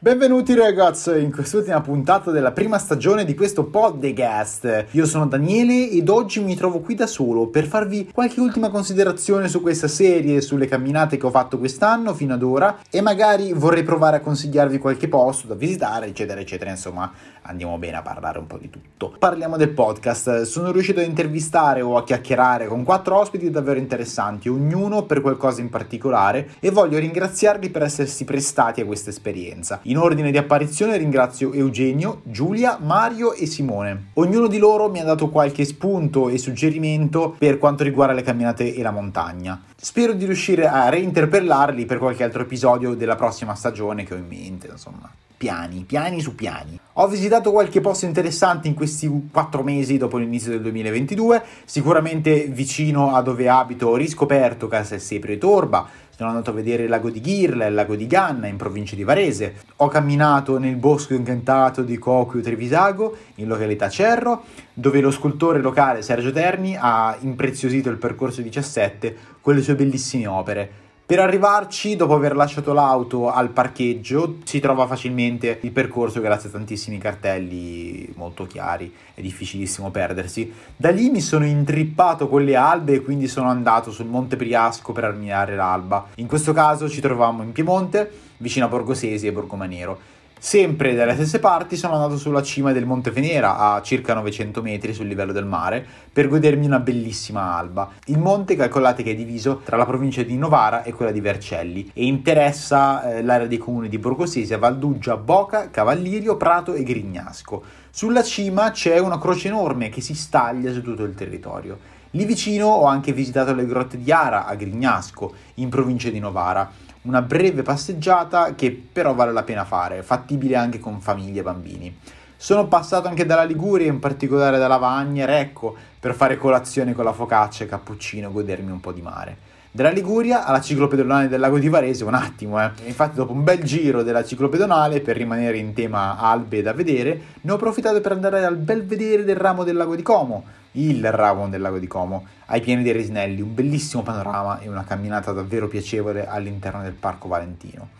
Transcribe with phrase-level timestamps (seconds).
[0.00, 4.86] Benvenuti ragazzi in quest'ultima puntata della prima stagione di questo podcast.
[4.92, 9.48] Io sono Daniele ed oggi mi trovo qui da solo per farvi qualche ultima considerazione
[9.48, 13.82] su questa serie, sulle camminate che ho fatto quest'anno fino ad ora e magari vorrei
[13.82, 16.70] provare a consigliarvi qualche posto da visitare, eccetera, eccetera.
[16.70, 17.10] Insomma,
[17.42, 19.16] andiamo bene a parlare un po' di tutto.
[19.18, 20.42] Parliamo del podcast.
[20.42, 25.60] Sono riuscito a intervistare o a chiacchierare con quattro ospiti davvero interessanti, ognuno per qualcosa
[25.60, 29.80] in particolare e voglio ringraziarli per essersi prestati a questa esperienza.
[29.88, 34.10] In ordine di apparizione ringrazio Eugenio, Giulia, Mario e Simone.
[34.14, 38.74] Ognuno di loro mi ha dato qualche spunto e suggerimento per quanto riguarda le camminate
[38.74, 39.62] e la montagna.
[39.74, 44.26] Spero di riuscire a reinterpellarli per qualche altro episodio della prossima stagione che ho in
[44.26, 46.78] mente, insomma piani, piani su piani.
[46.94, 53.14] Ho visitato qualche posto interessante in questi quattro mesi dopo l'inizio del 2022, sicuramente vicino
[53.14, 55.88] a dove abito ho riscoperto Casa Sepre e Torba,
[56.18, 58.96] sono andato a vedere il lago di Ghirla e il lago di Ganna in provincia
[58.96, 59.54] di Varese.
[59.76, 64.42] Ho camminato nel bosco incantato di Cocchio Trevisago in località Cerro,
[64.74, 70.26] dove lo scultore locale Sergio Terni ha impreziosito il percorso 17 con le sue bellissime
[70.26, 70.86] opere.
[71.08, 76.52] Per arrivarci, dopo aver lasciato l'auto al parcheggio, si trova facilmente il percorso grazie a
[76.52, 80.52] tantissimi cartelli molto chiari, è difficilissimo perdersi.
[80.76, 84.92] Da lì mi sono intrippato con le albe e quindi sono andato sul Monte Priasco
[84.92, 86.08] per ammirare l'alba.
[86.16, 89.98] In questo caso ci trovavamo in Piemonte, vicino a Borgosesi e Borgomanero.
[90.40, 94.94] Sempre dalle stesse parti sono andato sulla cima del Monte Venera, a circa 900 metri
[94.94, 97.90] sul livello del mare, per godermi una bellissima alba.
[98.06, 101.90] Il monte calcolate che è diviso tra la provincia di Novara e quella di Vercelli
[101.92, 107.60] e interessa eh, l'area dei comuni di Borgosesia, Valduggia, Boca, Cavallirio, Prato e Grignasco.
[107.90, 111.96] Sulla cima c'è una croce enorme che si staglia su tutto il territorio.
[112.12, 116.86] Lì vicino ho anche visitato le grotte di Ara a Grignasco, in provincia di Novara
[117.08, 121.98] una breve passeggiata che però vale la pena fare, fattibile anche con famiglie e bambini.
[122.36, 127.14] Sono passato anche dalla Liguria, in particolare da Lavagna, ecco, per fare colazione con la
[127.14, 129.36] focaccia e cappuccino e godermi un po' di mare.
[129.78, 132.68] Dalla Liguria alla ciclopedonale del lago di Varese, un attimo, eh.
[132.86, 137.52] Infatti, dopo un bel giro della ciclopedonale, per rimanere in tema albe da vedere, ne
[137.52, 141.48] ho approfittato per andare al bel vedere del ramo del lago di Como, il ramo
[141.48, 145.68] del lago di Como, ai pieni dei Risnelli, un bellissimo panorama e una camminata davvero
[145.68, 147.90] piacevole all'interno del Parco Valentino.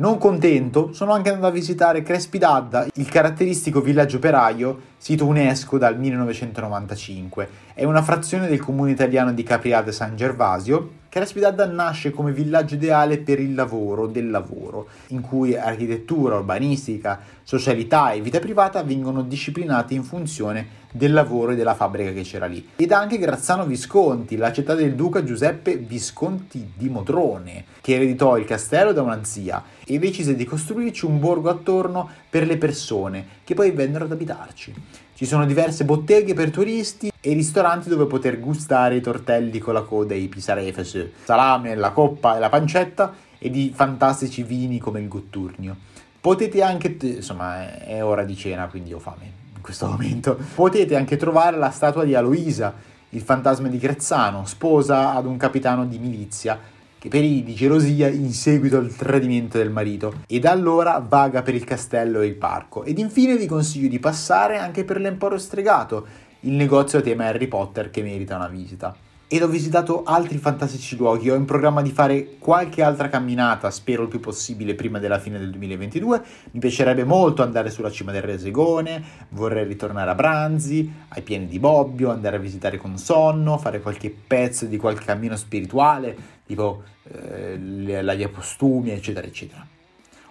[0.00, 5.78] Non contento, sono anche andato a visitare Crespi d'Adda, il caratteristico villaggio operaio, sito UNESCO
[5.78, 7.48] dal 1995.
[7.72, 10.98] È una frazione del comune italiano di Capriate San Gervasio.
[11.08, 17.18] Crespi d'Adda nasce come villaggio ideale per il lavoro del lavoro, in cui architettura, urbanistica,
[17.42, 22.46] socialità e vita privata vengono disciplinate in funzione del lavoro e della fabbrica che c'era
[22.46, 22.70] lì.
[22.76, 28.44] Ed anche Grazzano Visconti, la città del duca Giuseppe Visconti di Modrone, che ereditò il
[28.44, 33.54] castello da una zia e decise di costruirci un borgo attorno per le persone che
[33.54, 34.74] poi vennero ad abitarci.
[35.14, 39.82] Ci sono diverse botteghe per turisti e ristoranti dove poter gustare i tortelli con la
[39.82, 45.00] coda e i pisarefes, salame, la coppa e la pancetta e di fantastici vini come
[45.00, 45.76] il Gotturnio.
[46.20, 50.38] Potete anche, insomma, è ora di cena, quindi ho fame in questo momento.
[50.54, 52.74] Potete anche trovare la statua di Aloisa,
[53.10, 56.58] il fantasma di Grezzano, sposa ad un capitano di milizia
[57.00, 61.54] che perì di gelosia in seguito al tradimento del marito e da allora vaga per
[61.54, 62.84] il castello e il parco.
[62.84, 66.06] Ed infine vi consiglio di passare anche per l'Emporio Stregato,
[66.40, 68.94] il negozio a tema Harry Potter che merita una visita
[69.32, 71.30] ed ho visitato altri fantastici luoghi.
[71.30, 75.38] Ho in programma di fare qualche altra camminata, spero il più possibile prima della fine
[75.38, 76.22] del 2022.
[76.50, 81.60] Mi piacerebbe molto andare sulla cima del Resegone, vorrei ritornare a Branzi, ai pieni di
[81.60, 88.02] Bobbio, andare a visitare con sonno, fare qualche pezzo di qualche cammino spirituale, tipo eh,
[88.02, 89.64] la via Postumia, eccetera, eccetera.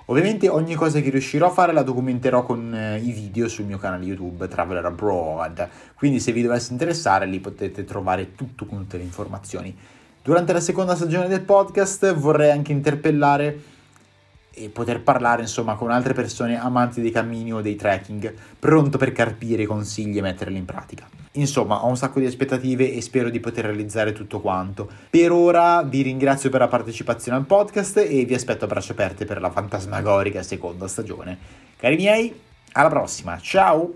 [0.08, 3.78] Ovviamente ogni cosa che riuscirò a fare la documenterò con eh, i video sul mio
[3.78, 8.98] canale YouTube Traveler Abroad, quindi se vi dovesse interessare lì potete trovare tutto con tutte
[8.98, 9.74] le informazioni.
[10.22, 13.58] Durante la seconda stagione del podcast vorrei anche interpellare
[14.54, 19.12] e poter parlare insomma con altre persone amanti dei cammini o dei trekking, pronto per
[19.12, 21.08] carpire i consigli e metterli in pratica.
[21.34, 24.90] Insomma, ho un sacco di aspettative e spero di poter realizzare tutto quanto.
[25.10, 29.26] Per ora vi ringrazio per la partecipazione al podcast e vi aspetto a braccia aperte
[29.26, 31.38] per la fantasmagorica seconda stagione.
[31.78, 32.40] Cari miei,
[32.74, 33.94] alla prossima, ciao!